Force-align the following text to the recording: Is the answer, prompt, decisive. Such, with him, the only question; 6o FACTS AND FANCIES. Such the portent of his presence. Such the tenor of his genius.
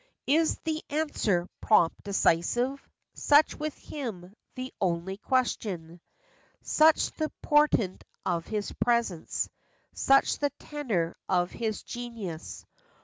Is 0.25 0.57
the 0.63 0.81
answer, 0.89 1.47
prompt, 1.61 2.03
decisive. 2.05 2.81
Such, 3.13 3.53
with 3.53 3.75
him, 3.77 4.33
the 4.55 4.73
only 4.81 5.17
question; 5.17 5.99
6o 5.99 5.99
FACTS 5.99 6.01
AND 6.01 6.01
FANCIES. 6.07 6.71
Such 7.13 7.17
the 7.19 7.31
portent 7.43 8.03
of 8.25 8.47
his 8.47 8.71
presence. 8.81 9.47
Such 9.93 10.39
the 10.39 10.49
tenor 10.57 11.15
of 11.29 11.51
his 11.51 11.83
genius. 11.83 12.65